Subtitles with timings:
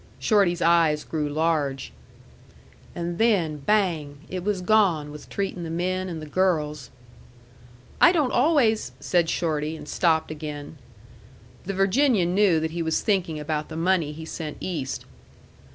[0.17, 1.93] Shorty's eyes grew large.
[2.95, 4.17] "And then, bang!
[4.29, 6.89] it was gone with treatin' the men and the girls."
[8.01, 10.77] "I don't always" said Shorty, and stopped again.
[11.65, 15.05] The Virginian knew that he was thinking about the money he sent East.